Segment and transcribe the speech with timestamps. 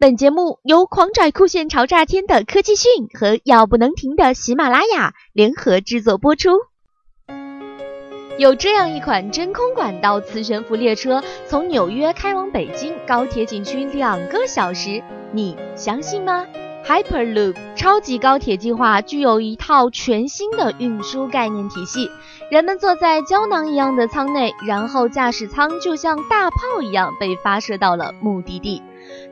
[0.00, 6.50] 本节目由狂拽酷炫潮炸天的科技讯和要不能停的喜马拉雅联合制作播出。
[8.38, 16.46] 有这样一款真空管道磁悬浮列车，从纽约开往北京高铁仅需两个小时，你相信吗
[16.88, 22.10] ？Hyperloop 超级高铁计划具有一套全新的运输概念体系，
[22.50, 28.82] 人们坐在胶囊一样的舱内，然后驾驶舱就像大炮一样被发射到了目的地。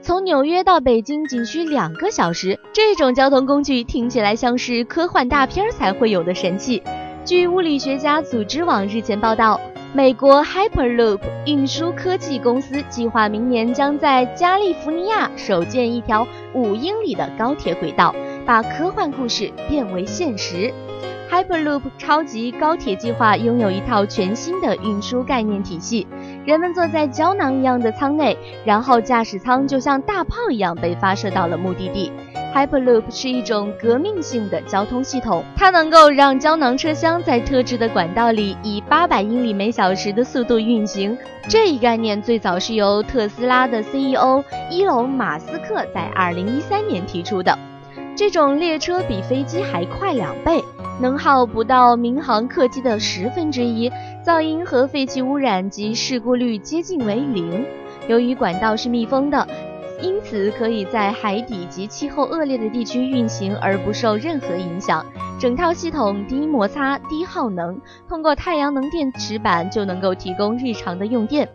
[0.02, 6.82] 从纽约到北京仅需两个小时，这种交通工具听起来像是科幻大片才会有的神器。
[7.24, 9.58] 据物理学家组织网日前报道，
[9.96, 18.14] 美国 Hyperloop 运输科技公司计划明年将在加利福尼亚首建一条五英里的高铁轨道，
[18.44, 20.70] 把科幻故事变为现实。
[21.30, 26.06] Hyperloop 超级高铁计划拥有一套全新的运输概念体系。
[26.44, 28.36] 人们坐在胶囊一样的舱内，
[28.66, 32.12] 然后驾驶舱就像大炮一样被发射到了目的地。
[32.56, 41.14] Hyperloop 是一种革命性的交通系统，它能够让胶囊车厢在特制的管道里以八百英里每小时的速度运行。
[41.50, 47.58] 这一概念最早是由特斯拉的 CEO 伊隆·马斯克在2013年提出的。
[48.16, 50.64] 这种列车比飞机还快两倍。
[50.98, 53.92] 能耗不到民航客机的十分之一，
[54.24, 57.66] 噪音和废气污染及事故率接近为零。
[58.08, 59.46] 由于管道是密封的，
[60.00, 65.04] 因此可以在海底及气候恶劣的地区运行而不受任何影响。
[65.38, 71.48] 整套系统低摩擦、低耗能，通过太阳能电池板就能够提供日常的用电。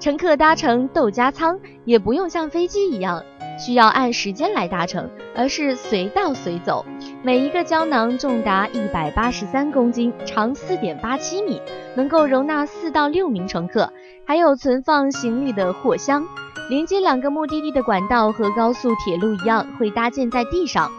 [0.00, 3.22] 乘客搭乘豆荚舱也不用像飞机一样。
[3.58, 6.86] 需要按时间来搭乘，而是随到随走。
[7.22, 11.60] 每一个胶囊重达一百八十三公斤，长四点八七米，
[11.96, 13.92] 能够容纳四到六名乘客，
[14.24, 16.24] 还有存放行李的货箱。
[16.70, 20.90] 连接两个目的地的管道和高速铁路一样，会搭建在地上。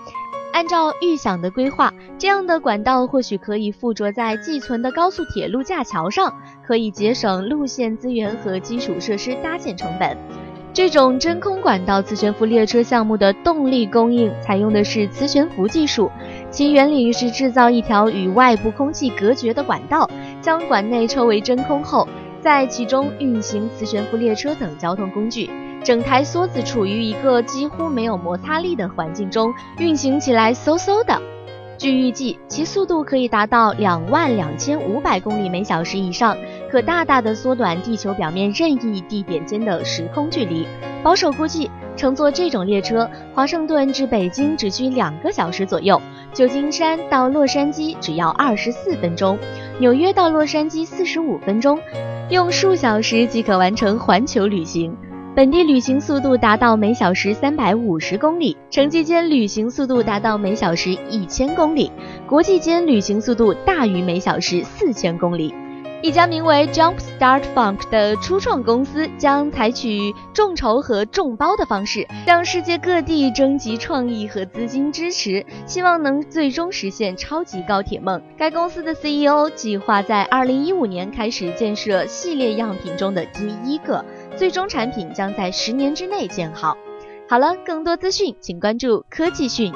[0.51, 6.33] 按照预想的规划，这样的管道或许可以附着在寄存的高速铁路架桥上，
[6.65, 10.17] 可以节省路线资源和基础设施搭建成本。
[10.71, 16.09] 这种真空管道磁悬浮列车项目的动力供应采用的是磁悬浮技术，
[16.51, 20.09] 其原理是制造一条与外部空气隔绝的管道，
[20.41, 22.07] 将管内抽为真空后，
[22.39, 25.49] 在其中运行磁悬浮列车等交通工具。
[25.83, 31.19] 整台梭子处于一个几乎没有摩擦力的环境中，运行起来嗖嗖的。
[31.79, 36.35] 据预计，其速度可以达到两万两千五百公里每小时以上，
[36.69, 40.67] 可大大的缩短地球表面任意地点间的时空距离。
[41.01, 46.01] 保守估计，乘坐这种列车，华盛顿至北京只需两个小时左右，
[46.33, 49.39] 旧金山到洛杉矶只要二十四分钟，
[49.79, 51.79] 纽约到洛杉矶四十五分钟，
[52.29, 54.93] 用数小时即可完成环球旅行。
[55.39, 61.89] 本地旅行速度达到每小时三百五十公里，城际间旅行速度达到每小时一千公里，
[62.27, 65.55] 国际间旅行速度大于每小时四千公里。
[66.01, 78.21] 一家名为 Jump Start Funk 的初创公司将采取众筹和众包的方式，向世界各地征集创意和资金支持，希望能最终实现超级高铁梦。
[78.37, 84.03] 该公司的 CEO 计划在二零一五年开始建设系列样品中的第一个。
[84.39, 86.77] 最终产品将在十年之内建好。
[87.27, 89.73] 好了，更多资讯请关注科技讯。